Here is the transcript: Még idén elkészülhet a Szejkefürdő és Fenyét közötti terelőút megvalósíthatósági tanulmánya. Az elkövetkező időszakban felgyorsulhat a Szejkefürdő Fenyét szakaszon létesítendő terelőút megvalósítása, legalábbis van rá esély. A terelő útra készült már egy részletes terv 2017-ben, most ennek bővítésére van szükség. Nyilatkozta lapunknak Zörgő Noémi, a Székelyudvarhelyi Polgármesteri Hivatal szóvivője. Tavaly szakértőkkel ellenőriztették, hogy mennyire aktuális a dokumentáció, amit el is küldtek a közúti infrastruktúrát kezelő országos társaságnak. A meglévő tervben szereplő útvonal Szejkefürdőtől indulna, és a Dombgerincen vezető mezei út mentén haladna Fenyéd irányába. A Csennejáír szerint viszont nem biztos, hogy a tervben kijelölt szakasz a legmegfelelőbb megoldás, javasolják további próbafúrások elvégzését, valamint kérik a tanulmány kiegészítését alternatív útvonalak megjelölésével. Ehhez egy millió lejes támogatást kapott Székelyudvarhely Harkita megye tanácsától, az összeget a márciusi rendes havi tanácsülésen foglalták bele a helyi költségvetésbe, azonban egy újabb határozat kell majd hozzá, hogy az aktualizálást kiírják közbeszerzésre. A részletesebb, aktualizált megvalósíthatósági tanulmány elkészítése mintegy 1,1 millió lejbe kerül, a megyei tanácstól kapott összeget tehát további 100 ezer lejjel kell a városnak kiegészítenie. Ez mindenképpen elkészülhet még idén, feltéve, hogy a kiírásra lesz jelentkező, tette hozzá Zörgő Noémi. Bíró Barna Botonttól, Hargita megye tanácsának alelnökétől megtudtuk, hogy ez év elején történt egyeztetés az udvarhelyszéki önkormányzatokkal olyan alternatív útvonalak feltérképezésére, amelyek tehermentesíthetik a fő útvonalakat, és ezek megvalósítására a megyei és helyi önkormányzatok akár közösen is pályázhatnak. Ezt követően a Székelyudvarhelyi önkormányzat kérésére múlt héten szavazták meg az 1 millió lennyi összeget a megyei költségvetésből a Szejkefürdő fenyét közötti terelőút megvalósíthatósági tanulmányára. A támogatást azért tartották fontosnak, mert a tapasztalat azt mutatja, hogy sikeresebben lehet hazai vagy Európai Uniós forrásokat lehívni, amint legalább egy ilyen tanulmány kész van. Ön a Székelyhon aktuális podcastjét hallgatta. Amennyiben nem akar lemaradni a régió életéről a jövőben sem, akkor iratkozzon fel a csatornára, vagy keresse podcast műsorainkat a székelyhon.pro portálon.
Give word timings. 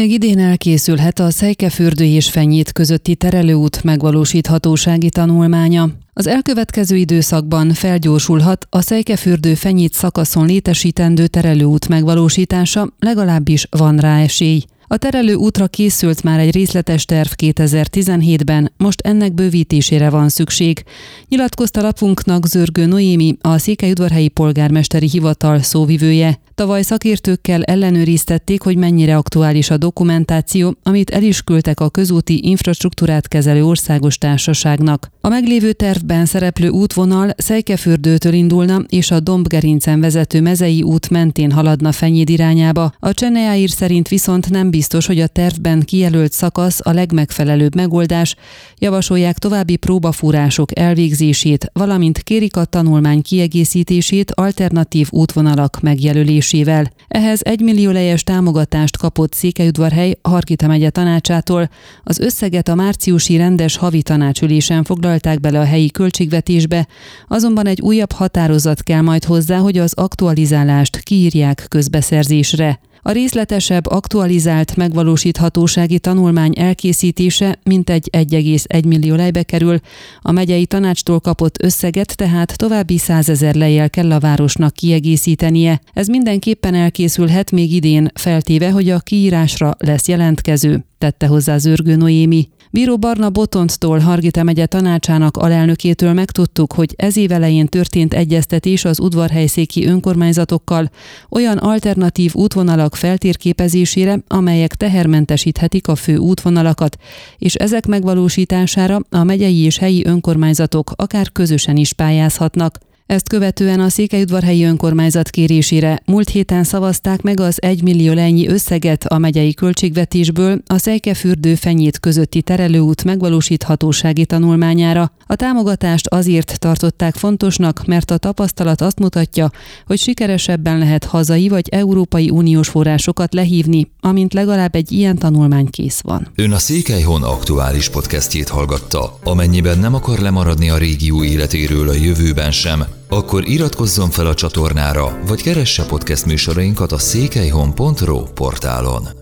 Még 0.00 0.10
idén 0.10 0.38
elkészülhet 0.38 1.18
a 1.18 1.30
Szejkefürdő 1.30 2.04
és 2.04 2.30
Fenyét 2.30 2.72
közötti 2.72 3.14
terelőút 3.14 3.82
megvalósíthatósági 3.84 5.08
tanulmánya. 5.08 5.88
Az 6.12 6.26
elkövetkező 6.26 6.96
időszakban 6.96 7.72
felgyorsulhat 7.72 8.66
a 8.70 8.80
Szejkefürdő 8.80 9.54
Fenyét 9.54 9.92
szakaszon 9.92 10.46
létesítendő 10.46 11.26
terelőút 11.26 11.88
megvalósítása, 11.88 12.88
legalábbis 12.98 13.66
van 13.70 13.96
rá 13.96 14.20
esély. 14.20 14.62
A 14.92 14.96
terelő 14.96 15.34
útra 15.34 15.66
készült 15.66 16.22
már 16.22 16.38
egy 16.38 16.54
részletes 16.54 17.04
terv 17.04 17.30
2017-ben, 17.36 18.72
most 18.76 19.00
ennek 19.00 19.32
bővítésére 19.32 20.10
van 20.10 20.28
szükség. 20.28 20.84
Nyilatkozta 21.28 21.82
lapunknak 21.82 22.46
Zörgő 22.46 22.86
Noémi, 22.86 23.36
a 23.40 23.58
Székelyudvarhelyi 23.58 24.28
Polgármesteri 24.28 25.08
Hivatal 25.08 25.62
szóvivője. 25.62 26.38
Tavaly 26.54 26.82
szakértőkkel 26.82 27.62
ellenőriztették, 27.62 28.62
hogy 28.62 28.76
mennyire 28.76 29.16
aktuális 29.16 29.70
a 29.70 29.76
dokumentáció, 29.76 30.76
amit 30.82 31.10
el 31.10 31.22
is 31.22 31.42
küldtek 31.42 31.80
a 31.80 31.90
közúti 31.90 32.48
infrastruktúrát 32.48 33.28
kezelő 33.28 33.64
országos 33.64 34.18
társaságnak. 34.18 35.10
A 35.20 35.28
meglévő 35.28 35.72
tervben 35.72 36.26
szereplő 36.26 36.68
útvonal 36.68 37.30
Szejkefürdőtől 37.36 38.32
indulna, 38.32 38.84
és 38.88 39.10
a 39.10 39.20
Dombgerincen 39.20 40.00
vezető 40.00 40.40
mezei 40.40 40.82
út 40.82 41.10
mentén 41.10 41.50
haladna 41.50 41.92
Fenyéd 41.92 42.28
irányába. 42.28 42.92
A 42.98 43.14
Csennejáír 43.14 43.70
szerint 43.70 44.08
viszont 44.08 44.50
nem 44.50 44.70
biztos, 44.80 45.06
hogy 45.06 45.20
a 45.20 45.26
tervben 45.26 45.80
kijelölt 45.80 46.32
szakasz 46.32 46.80
a 46.82 46.90
legmegfelelőbb 46.90 47.74
megoldás, 47.74 48.36
javasolják 48.78 49.38
további 49.38 49.76
próbafúrások 49.76 50.78
elvégzését, 50.78 51.70
valamint 51.72 52.22
kérik 52.22 52.56
a 52.56 52.64
tanulmány 52.64 53.22
kiegészítését 53.22 54.32
alternatív 54.34 55.08
útvonalak 55.10 55.80
megjelölésével. 55.80 56.92
Ehhez 57.08 57.40
egy 57.42 57.60
millió 57.60 57.90
lejes 57.90 58.22
támogatást 58.22 58.96
kapott 58.96 59.32
Székelyudvarhely 59.32 60.18
Harkita 60.22 60.66
megye 60.66 60.90
tanácsától, 60.90 61.70
az 62.04 62.18
összeget 62.18 62.68
a 62.68 62.74
márciusi 62.74 63.36
rendes 63.36 63.76
havi 63.76 64.02
tanácsülésen 64.02 64.84
foglalták 64.84 65.40
bele 65.40 65.58
a 65.60 65.64
helyi 65.64 65.90
költségvetésbe, 65.90 66.86
azonban 67.28 67.66
egy 67.66 67.80
újabb 67.80 68.12
határozat 68.12 68.82
kell 68.82 69.00
majd 69.00 69.24
hozzá, 69.24 69.58
hogy 69.58 69.78
az 69.78 69.92
aktualizálást 69.94 71.00
kiírják 71.00 71.66
közbeszerzésre. 71.68 72.80
A 73.02 73.10
részletesebb, 73.10 73.86
aktualizált 73.86 74.76
megvalósíthatósági 74.76 75.98
tanulmány 75.98 76.52
elkészítése 76.58 77.58
mintegy 77.62 78.08
1,1 78.12 78.86
millió 78.86 79.14
lejbe 79.14 79.42
kerül, 79.42 79.78
a 80.20 80.32
megyei 80.32 80.66
tanácstól 80.66 81.20
kapott 81.20 81.62
összeget 81.62 82.16
tehát 82.16 82.56
további 82.56 82.98
100 82.98 83.28
ezer 83.28 83.54
lejjel 83.54 83.90
kell 83.90 84.12
a 84.12 84.20
városnak 84.20 84.72
kiegészítenie. 84.72 85.80
Ez 85.92 86.06
mindenképpen 86.06 86.74
elkészülhet 86.74 87.50
még 87.50 87.72
idén, 87.72 88.10
feltéve, 88.14 88.70
hogy 88.70 88.90
a 88.90 88.98
kiírásra 88.98 89.74
lesz 89.78 90.08
jelentkező, 90.08 90.84
tette 91.00 91.26
hozzá 91.26 91.58
Zörgő 91.58 91.96
Noémi. 91.96 92.48
Bíró 92.70 92.98
Barna 92.98 93.30
Botonttól, 93.30 93.98
Hargita 93.98 94.42
megye 94.42 94.66
tanácsának 94.66 95.36
alelnökétől 95.36 96.12
megtudtuk, 96.12 96.72
hogy 96.72 96.94
ez 96.96 97.16
év 97.16 97.32
elején 97.32 97.66
történt 97.66 98.14
egyeztetés 98.14 98.84
az 98.84 99.00
udvarhelyszéki 99.00 99.86
önkormányzatokkal 99.86 100.90
olyan 101.30 101.56
alternatív 101.56 102.34
útvonalak 102.34 102.96
feltérképezésére, 102.96 104.18
amelyek 104.26 104.74
tehermentesíthetik 104.74 105.88
a 105.88 105.94
fő 105.94 106.16
útvonalakat, 106.16 106.96
és 107.38 107.54
ezek 107.54 107.86
megvalósítására 107.86 109.00
a 109.10 109.24
megyei 109.24 109.58
és 109.58 109.78
helyi 109.78 110.06
önkormányzatok 110.06 110.92
akár 110.96 111.32
közösen 111.32 111.76
is 111.76 111.92
pályázhatnak. 111.92 112.78
Ezt 113.10 113.28
követően 113.28 113.80
a 113.80 113.88
Székelyudvarhelyi 113.88 114.64
önkormányzat 114.64 115.30
kérésére 115.30 116.00
múlt 116.04 116.28
héten 116.28 116.64
szavazták 116.64 117.22
meg 117.22 117.40
az 117.40 117.62
1 117.62 117.82
millió 117.82 118.12
lennyi 118.12 118.48
összeget 118.48 119.04
a 119.04 119.18
megyei 119.18 119.54
költségvetésből 119.54 120.60
a 120.66 120.78
Szejkefürdő 120.78 121.54
fenyét 121.54 121.98
közötti 122.00 122.42
terelőút 122.42 123.04
megvalósíthatósági 123.04 124.26
tanulmányára. 124.26 125.12
A 125.30 125.34
támogatást 125.34 126.06
azért 126.06 126.58
tartották 126.58 127.14
fontosnak, 127.14 127.82
mert 127.86 128.10
a 128.10 128.16
tapasztalat 128.16 128.80
azt 128.80 128.98
mutatja, 128.98 129.50
hogy 129.86 129.98
sikeresebben 129.98 130.78
lehet 130.78 131.04
hazai 131.04 131.48
vagy 131.48 131.68
Európai 131.68 132.30
Uniós 132.30 132.68
forrásokat 132.68 133.34
lehívni, 133.34 133.90
amint 134.00 134.32
legalább 134.32 134.74
egy 134.74 134.92
ilyen 134.92 135.16
tanulmány 135.16 135.70
kész 135.70 136.00
van. 136.00 136.28
Ön 136.34 136.52
a 136.52 136.58
Székelyhon 136.58 137.22
aktuális 137.22 137.88
podcastjét 137.88 138.48
hallgatta. 138.48 139.18
Amennyiben 139.24 139.78
nem 139.78 139.94
akar 139.94 140.18
lemaradni 140.18 140.70
a 140.70 140.78
régió 140.78 141.24
életéről 141.24 141.88
a 141.88 141.94
jövőben 141.94 142.50
sem, 142.50 142.84
akkor 143.08 143.48
iratkozzon 143.48 144.10
fel 144.10 144.26
a 144.26 144.34
csatornára, 144.34 145.18
vagy 145.26 145.42
keresse 145.42 145.84
podcast 145.84 146.26
műsorainkat 146.26 146.92
a 146.92 146.98
székelyhon.pro 146.98 148.22
portálon. 148.22 149.19